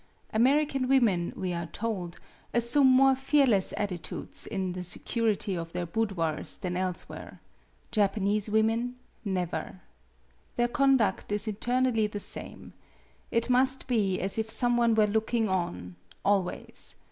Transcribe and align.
American 0.33 0.87
women, 0.87 1.31
we 1.35 1.53
are 1.53 1.67
told, 1.67 2.17
assume 2.55 2.87
more 2.87 3.13
fearless 3.15 3.71
attitudes 3.77 4.47
MADAME 4.49 4.61
BUTTERFLY. 4.61 4.63
i? 4.63 4.67
in 4.67 4.73
the 4.73 4.83
security 4.83 5.55
of 5.55 5.73
their 5.73 5.85
boudoirs 5.85 6.57
than 6.57 6.75
else 6.75 7.07
where. 7.07 7.39
Japanese 7.91 8.49
women, 8.49 8.95
never. 9.23 9.81
Their 10.55 10.69
conduct 10.69 11.31
is 11.31 11.47
eternally 11.47 12.07
the 12.07 12.19
same. 12.19 12.73
It 13.29 13.47
must 13.51 13.85
be 13.85 14.19
as 14.19 14.39
if 14.39 14.49
some 14.49 14.75
one 14.75 14.95
were 14.95 15.05
looking 15.05 15.47
on 15.47 15.97
always. 16.25 16.95